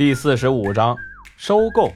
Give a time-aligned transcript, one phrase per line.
[0.00, 0.96] 第四十五章
[1.36, 1.90] 收购。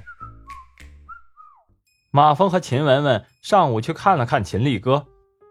[2.11, 5.07] 马峰和秦雯雯上午去看了看秦力哥，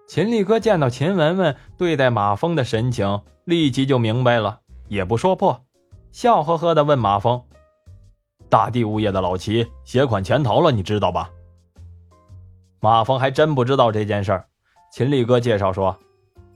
[0.08, 5.66] 秦力哥见到秦雯雯对待马峰的神情，立即就明白了，也不说破，
[6.12, 7.42] 笑呵呵的问马峰
[8.52, 11.32] ：“大地物业的老齐携款潜逃了，你知道吧？”
[12.80, 14.46] 马峰还真不知道这件事儿。
[14.92, 15.98] 秦力哥介绍说：“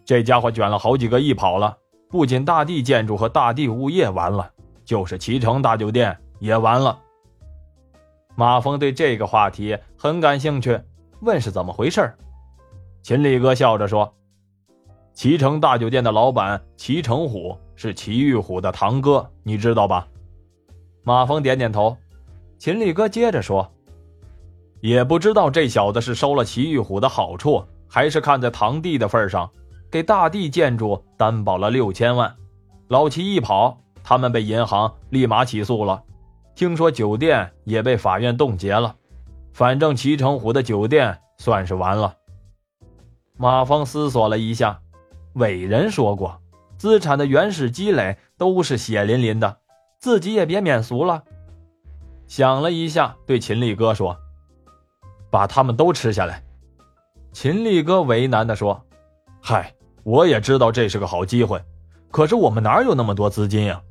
[0.05, 1.75] 这家伙卷了好几个亿跑了，
[2.07, 4.51] 不仅大地建筑和大地物业完了。”
[4.87, 6.97] 就是齐城大酒店也完了。
[8.35, 10.79] 马峰对这个话题很感兴趣，
[11.19, 12.09] 问是怎么回事
[13.03, 14.11] 秦力哥笑着说
[15.13, 20.07] ：“齐城大酒店的老板齐成虎是齐玉虎的堂哥，你知道吧？”
[21.03, 21.95] 马峰点点头。
[22.57, 23.69] 秦力哥接着说
[24.79, 29.49] ：“也不知道这小子是收了齐玉虎的好处，还是看在堂弟的份上，
[29.91, 32.33] 给大地建筑担保了六千万。
[32.87, 33.77] 老齐一跑。”
[34.09, 36.01] 他们被银行立马起诉了，
[36.55, 38.95] 听说酒店也被法院冻结了，
[39.51, 42.15] 反正齐成虎的酒店算是完了。
[43.35, 44.79] 马峰思索了一下，
[45.33, 46.39] 伟人说过，
[46.77, 49.57] 资产的原始积累都是血淋淋的，
[49.99, 51.25] 自己也别免俗了。
[52.27, 54.17] 想了一下，对秦力哥说
[55.29, 56.41] ：“把他们都吃下来。”
[57.33, 58.81] 秦力哥为难地说
[59.43, 59.73] ：“嗨，
[60.05, 61.61] 我也知道这是个好机会，
[62.09, 63.81] 可是我们哪有那么多资金呀？”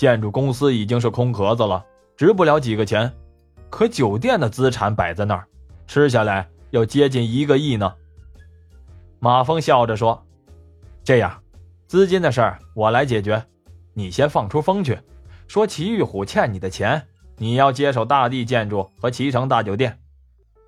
[0.00, 1.84] 建筑公司已经是空壳子了，
[2.16, 3.12] 值不了几个钱，
[3.68, 5.46] 可酒店的资产摆在那儿，
[5.86, 7.92] 吃下来要接近一个亿呢。
[9.18, 10.24] 马峰笑着说
[11.04, 11.42] ：“这样，
[11.86, 13.44] 资金的事我来解决，
[13.92, 14.98] 你先放出风去，
[15.46, 17.06] 说齐玉虎欠你的钱，
[17.36, 19.98] 你要接手大地建筑和齐城大酒店。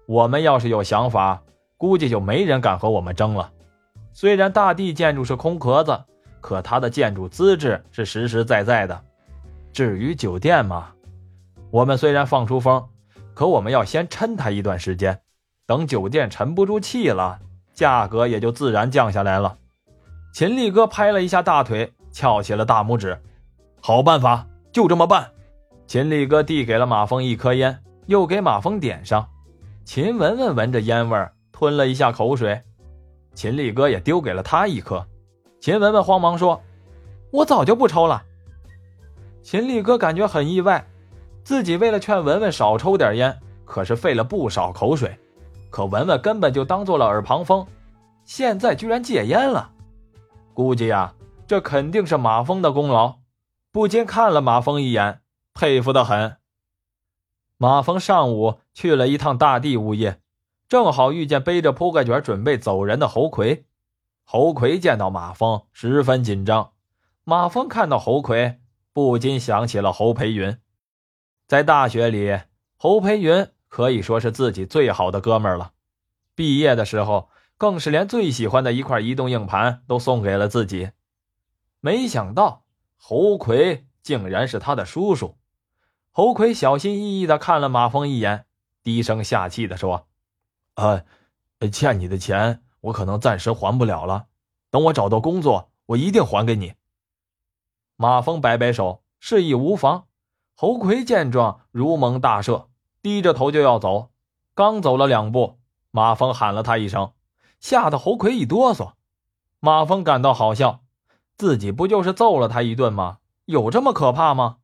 [0.05, 1.43] 我们要是有想法，
[1.79, 3.51] 估计就没人敢和我们争了。
[4.13, 5.99] 虽然大地建筑是空壳子，
[6.43, 9.05] 可它的建筑资质是实实在在的。”
[9.73, 10.89] 至于酒店嘛，
[11.71, 12.87] 我们虽然放出风，
[13.33, 15.19] 可我们要先抻它一段时间，
[15.67, 17.39] 等酒店沉不住气了，
[17.73, 19.57] 价格也就自然降下来了。
[20.35, 23.19] 秦力哥拍了一下大腿，翘起了大拇指
[23.81, 25.31] ：“好办法，就这么办。”
[25.87, 29.27] 秦力哥递给了马峰一颗烟，又给马峰点上。
[29.85, 32.61] 秦雯雯闻着烟味吞了一下口水，
[33.35, 35.07] 秦力哥也丢给了他一颗。
[35.61, 36.63] 秦雯雯慌忙说
[37.33, 38.23] ：“我早就不抽了。”
[39.43, 40.87] 秦力哥感觉很意外，
[41.45, 45.19] 自己为了劝文文少抽点烟，可是费了不少口水，
[45.69, 47.67] 可文文根本就当做了耳旁风，
[48.25, 49.73] 现在居然戒烟了，
[50.55, 51.13] 估计呀，
[51.47, 53.17] 这肯定是马峰的功劳，
[53.73, 55.21] 不禁看了马峰一眼，
[55.53, 56.37] 佩服的很。
[57.59, 60.21] 马峰上午去了一趟大地物业，
[60.69, 63.67] 正好遇见背着铺盖卷准备走人的侯魁，
[64.25, 66.73] 侯魁见到马峰十分紧张，
[67.25, 68.61] 马峰看到侯魁。
[68.93, 70.59] 不禁想起了侯培云，
[71.47, 72.41] 在大学里，
[72.77, 75.73] 侯培云可以说是自己最好的哥们了。
[76.35, 80.91] 毕业的时候，更是连最喜欢的一块移动硬盘都送给了自己。
[81.81, 82.65] 没想到
[82.97, 85.39] 侯奎竟然是他的叔叔。
[86.11, 88.45] 侯奎小心翼翼的看了马峰一眼，
[88.83, 90.09] 低声下气的说
[90.77, 91.05] ：“呃，
[91.73, 94.27] 欠你的钱我可能暂时还不了了，
[94.71, 96.75] 等我找到工作，我一定还给你。”
[98.03, 100.07] 马峰摆摆手，示意无妨。
[100.57, 102.65] 侯魁见状，如蒙大赦，
[103.01, 104.11] 低着头就要走。
[104.57, 105.61] 刚走了两步，
[105.93, 107.13] 马峰喊了他一声，
[107.61, 108.95] 吓得侯魁一哆嗦。
[109.61, 110.81] 马峰感到好笑，
[111.37, 113.19] 自己不就是揍了他一顿吗？
[113.45, 114.57] 有这么可怕吗？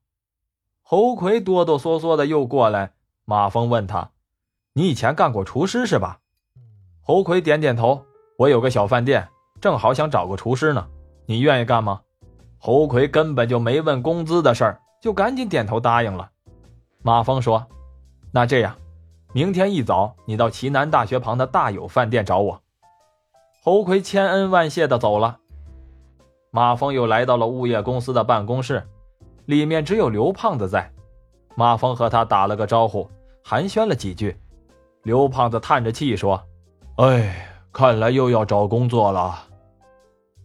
[0.82, 2.94] 侯魁哆哆嗦嗦的又过来。
[3.24, 4.10] 马峰问他
[4.74, 6.18] ：“你以前干过厨师是吧？”
[7.06, 8.04] 侯魁点点头
[8.36, 9.28] ：“我有个小饭店，
[9.60, 10.88] 正好想找个厨师呢。
[11.26, 12.00] 你愿意干吗？”
[12.58, 16.28] 侯奎根本就没问工资的事儿，就赶紧点头答应了。
[17.02, 17.66] 马峰说
[18.32, 18.76] ：“那这样，
[19.32, 22.60] 明天一早你到齐南大学旁的大有饭店找我。”
[23.62, 25.38] 侯奎千恩万谢的走了。
[26.50, 28.86] 马峰又来到了物业公司的办公室，
[29.44, 30.90] 里面只有刘胖子在。
[31.54, 33.08] 马峰和他打了个招呼，
[33.44, 34.36] 寒暄了几句。
[35.02, 36.42] 刘胖子叹着气说
[36.96, 39.44] ：“哎，看来又要找工作了。”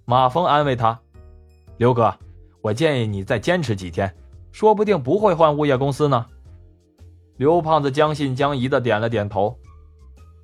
[0.05, 0.99] 马峰安慰他。
[1.77, 2.13] 刘哥，
[2.61, 4.13] 我建议你再坚持几天，
[4.51, 6.25] 说不定不会换物业公司呢。
[7.37, 9.57] 刘胖子将信将疑的点了点头。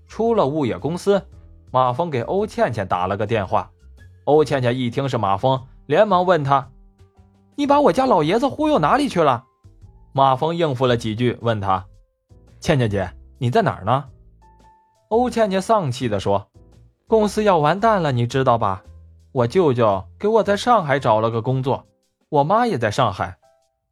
[0.07, 1.21] 出了物业公司，
[1.71, 3.69] 马峰给欧倩倩打了个电话。
[4.25, 6.67] 欧倩倩一听是马峰，连忙问他
[7.55, 9.45] ：“你把我家老爷子忽悠哪里去了？”
[10.11, 11.85] 马峰应付了几句，问他
[12.59, 14.05] ：“倩倩姐，你在哪儿呢？”
[15.09, 16.47] 欧倩倩丧气的说
[17.07, 18.83] ：“公司要完蛋了，你知道吧？”
[19.31, 21.85] 我舅舅给我在上海找了个工作，
[22.29, 23.37] 我妈也在上海，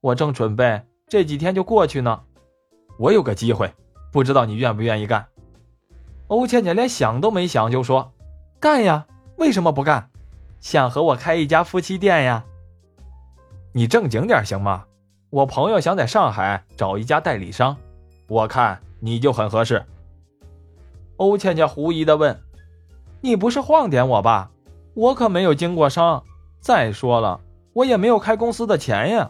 [0.01, 2.23] 我正准备这几天就过去呢。
[2.97, 3.71] 我有个机会，
[4.11, 5.27] 不知道你愿不愿意干？
[6.27, 8.11] 欧倩倩连想都没想就说
[8.59, 9.05] ：“干呀！
[9.37, 10.09] 为什么不干？
[10.59, 12.43] 想和我开一家夫妻店呀？
[13.73, 14.85] 你正经点行吗？
[15.29, 17.77] 我朋友想在上海找一家代理商，
[18.27, 19.85] 我看你就很合适。”
[21.17, 22.41] 欧倩倩狐疑的问
[23.21, 24.49] ：“你不是晃点我吧？
[24.97, 26.23] 我可没有经过商。
[26.59, 27.39] 再说了，
[27.71, 29.29] 我也没有开公司的钱呀。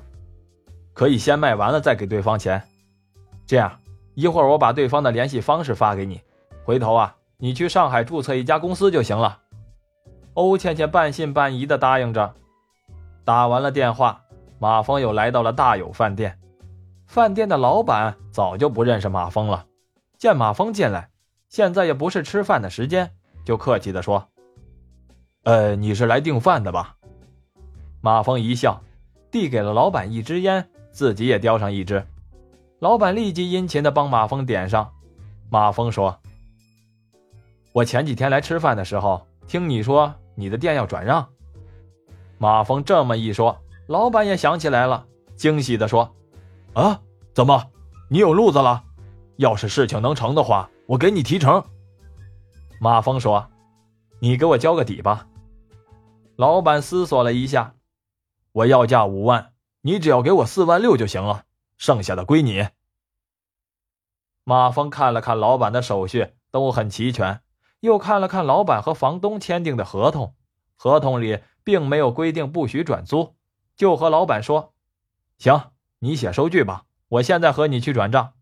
[0.93, 2.63] 可以先卖完了再给对方钱。
[3.45, 3.77] 这样，
[4.15, 6.21] 一会儿我把对方的联系方式发给你。”
[6.63, 9.39] 回头啊，你去上海注册一家公司就行了。
[10.35, 12.33] 欧倩倩半信半疑的答应着。
[13.25, 14.21] 打完了电话，
[14.59, 16.39] 马峰又来到了大有饭店。
[17.07, 19.65] 饭店的老板早就不认识马峰了，
[20.17, 21.09] 见马峰进来，
[21.49, 23.11] 现在也不是吃饭的时间，
[23.43, 24.29] 就客气的说
[25.47, 26.97] ：“呃，你是来订饭的吧？”
[28.03, 28.81] 马峰一笑，
[29.31, 32.05] 递给了老板一支烟，自己也叼上一支。
[32.79, 34.91] 老板立即殷勤的帮马峰点上。
[35.49, 36.19] 马峰说。
[37.71, 41.25] 我前几天来吃饭的时候，听你说你的店要转让。
[42.38, 43.57] 马峰这么一说，
[43.88, 45.05] 老板也想起来了，
[45.38, 46.13] 惊喜的说
[46.75, 46.99] ：“啊，
[47.33, 47.71] 怎么，
[48.09, 48.83] 你有路子了？
[49.38, 51.63] 要是事情能成的话，我给你提成。”
[52.81, 53.47] 马峰说
[54.19, 55.25] ：“你给我交个底吧。”
[56.37, 57.73] 老板思索了一下
[58.53, 61.45] ：“我要价五万，你只要给我四万六就行了，
[61.77, 62.69] 剩下的归你。”
[64.45, 67.41] 马峰看了看老板的手续，都很齐全。
[67.79, 70.35] 又看了看老板和房东签订的合同，
[70.75, 73.35] 合同里并没有规定不许转租，
[73.75, 74.73] 就和老板说
[75.39, 78.33] ：“行，你写收据吧，我现在和你去转账。”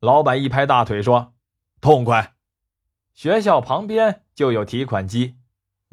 [0.00, 1.34] 老板一拍大腿说
[1.82, 2.34] ：“痛快！”
[3.12, 5.36] 学校旁边就有提款机，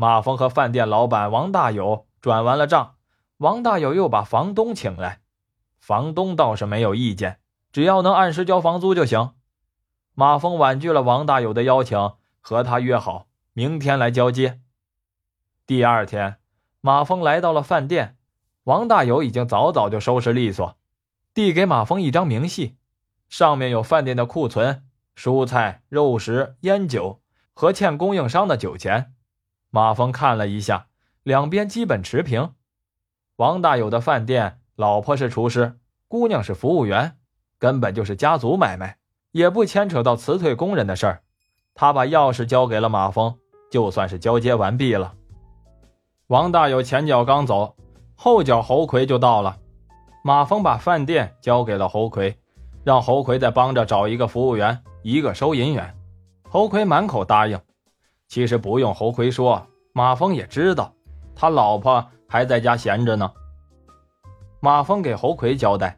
[0.02, 2.96] 马峰和饭店老板王大友转完了账，
[3.40, 5.20] 王大友又把房东请来，
[5.78, 7.42] 房东倒是没有意见，
[7.74, 9.32] 只要能按时交房租就行。
[10.14, 12.14] 马峰婉拒了王大友的邀请。
[12.42, 14.62] 和他约好明天来交接。
[15.68, 16.38] 第二天，
[16.80, 18.18] 马峰来到了饭店，
[18.64, 20.78] 王大友已经早早就收拾利索，
[21.34, 22.78] 递给马峰一张明细，
[23.28, 27.22] 上面有饭店的库存、蔬菜、肉食、烟酒
[27.54, 29.14] 和欠供应商的酒钱。
[29.72, 30.88] 马峰看了一下，
[31.24, 32.54] 两边基本持平。
[33.36, 35.78] 王大友的饭店，老婆是厨师，
[36.08, 37.18] 姑娘是服务员，
[37.60, 38.98] 根本就是家族买卖，
[39.32, 41.22] 也不牵扯到辞退工人的事儿。
[41.76, 43.38] 他把钥匙交给了马峰，
[43.70, 45.14] 就算是交接完毕了。
[46.28, 47.76] 王大有前脚刚走，
[48.16, 49.58] 后脚侯奎就到了。
[50.24, 52.38] 马峰把饭店交给了侯奎，
[52.84, 55.96] 让侯奎再帮着找一个服务员，一个收银员。
[56.50, 57.60] 侯奎满口答应。
[58.30, 60.94] 其实不用侯奎说，马峰也知道，
[61.36, 63.30] 他老婆还在家闲着呢。
[64.62, 65.98] 马峰给侯奎交代，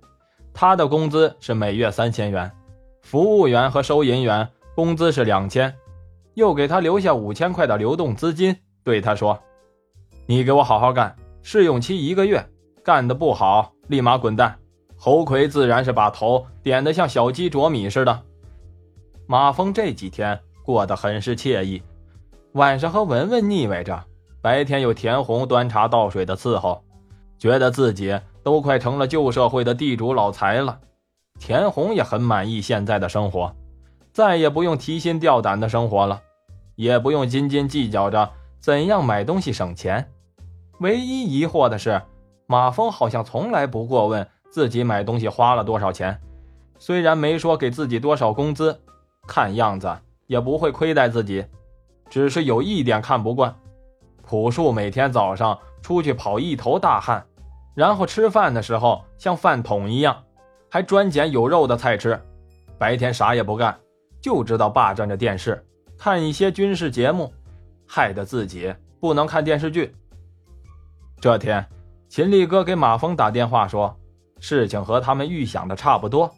[0.54, 2.50] 他的工资是每月三千元，
[3.02, 4.50] 服务员和收银员。
[4.74, 5.76] 工资是两千，
[6.36, 8.56] 又给他留下五千块的流动资金，
[8.86, 9.38] 对他说
[10.26, 11.14] ：“你给我好好干，
[11.44, 12.44] 试用期一个月，
[12.82, 14.58] 干的不好立马滚蛋。”
[14.96, 18.24] 侯奎自然是把头点得像小鸡啄米似的。
[19.28, 21.84] 马峰这几天过得很是惬意，
[22.54, 24.04] 晚上和文文腻歪着，
[24.42, 26.84] 白天有田红端茶倒水的伺候，
[27.38, 30.78] 觉得自己都快成了旧社会的地主老财了。
[31.40, 33.56] 田红也很满意现在的生活。
[34.12, 36.22] 再也不用提心吊胆的生活了，
[36.76, 40.12] 也不用斤斤计较着怎样买东西省钱。
[40.80, 42.02] 唯一疑惑的是，
[42.48, 46.20] 马峰好像从来不过问自己买东西花了多少钱。
[46.78, 48.78] 虽然没说给自己多少工资，
[49.26, 49.90] 看样子
[50.28, 51.46] 也不会亏待自己。
[52.12, 53.56] 只是有一点看不惯：
[54.22, 57.26] 朴树每天早上出去跑一头大汗，
[57.74, 60.22] 然后吃饭的时候像饭桶一样，
[60.70, 62.22] 还专捡有肉的菜吃，
[62.78, 63.80] 白天啥也不干。
[64.22, 65.66] 就知道霸占着电视，
[65.98, 67.34] 看一些军事节目，
[67.88, 69.96] 害得自己不能看电视剧。
[71.22, 71.66] 这天，
[72.10, 73.98] 秦力哥给马峰打电话说，
[74.42, 76.30] 事情和他们预想的差不多，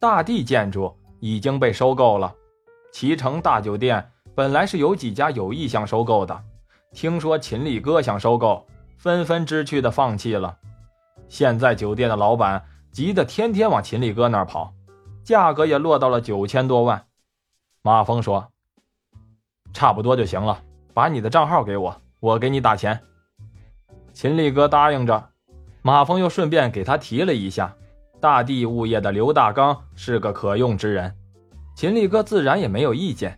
[0.00, 2.34] 大地建筑已经被收购了。
[2.94, 6.44] 脐城大酒店本来是有几家有意向收购的，
[6.92, 8.64] 听说秦力哥想收购，
[8.96, 10.56] 纷纷知趣的放弃了。
[11.28, 14.72] 现在酒店的老板急得天天往秦力哥那儿跑，
[15.24, 17.04] 价格也落到了九千多万。
[17.82, 18.46] 马峰说
[19.74, 20.62] ：“差不多就行了，
[20.94, 23.00] 把你的账号给我，我给你打钱。”
[24.14, 25.30] 秦力哥答应着。
[25.82, 27.74] 马峰又顺便给他提了一下，
[28.20, 31.12] 大地物业的刘大刚是个可用之人。
[31.74, 33.36] 秦力哥自然也没有意见。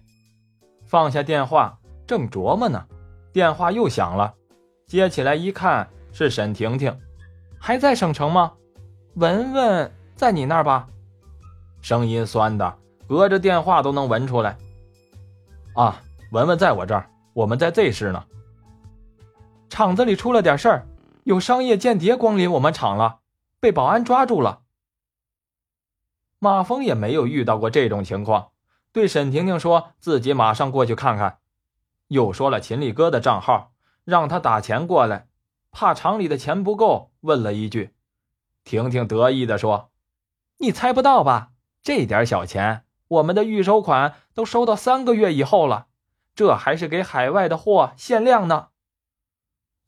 [0.91, 2.85] 放下电话，正琢磨呢，
[3.33, 4.35] 电话又响了，
[4.89, 6.93] 接起来一看是沈婷婷，
[7.61, 8.53] 还在省城吗？
[9.15, 10.89] 文文在你那儿吧。
[11.81, 14.59] 声音酸的，隔着电话都能闻出来。
[15.77, 18.25] 啊，文文在我这儿，我们在 Z 市呢。
[19.69, 20.87] 厂子里出了点事儿，
[21.23, 23.21] 有商业间谍光临我们厂了，
[23.61, 24.63] 被保安抓住了。
[26.41, 28.50] 马峰也没有遇到过这种情况，
[28.93, 31.39] 对沈婷婷说自己马上过去看看，
[32.09, 33.73] 又说了秦力哥的账号，
[34.05, 35.29] 让他打钱过来，
[35.71, 37.95] 怕厂里的钱不够，问了一句。
[38.65, 39.91] 婷婷得意地说
[40.59, 41.53] ：“你猜不到吧？
[41.83, 45.87] 这点小钱，我们的预收款都收到三个月以后了，
[46.35, 48.69] 这还是给海外的货，限量呢。”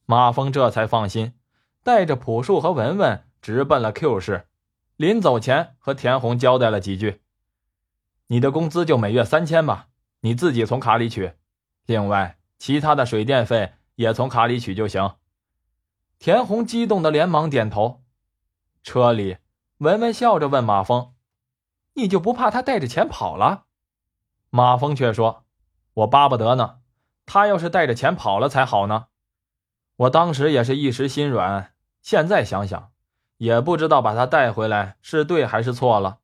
[0.06, 1.34] 马峰这才放心，
[1.82, 4.46] 带着朴树和文文直奔了 Q 市。
[4.96, 7.21] 临走前，和田红交代了几句
[8.28, 9.88] ：“你的工资就每月三千吧，
[10.20, 11.32] 你自己从卡里取。
[11.86, 15.16] 另外，其他的水电费也从卡里取就行。”
[16.18, 18.02] 田红激动的连忙点头。
[18.82, 19.38] 车里，
[19.78, 21.12] 文文笑着问马峰
[21.94, 23.64] ：“你就不怕他带着钱跑了？”
[24.50, 25.44] 马峰却说
[25.94, 26.78] ：“我巴不得呢，
[27.26, 29.06] 他要是带着钱跑了才好呢。
[29.96, 32.90] 我当时也是一时心软，现在想想。”
[33.38, 36.20] 也不知道把他带回来是对还是错了。